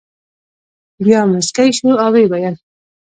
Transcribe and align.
بیا 1.03 1.19
مسکی 1.31 1.69
شو 1.77 1.91
او 2.03 2.09
ویې 2.13 2.25
ویل. 2.31 2.55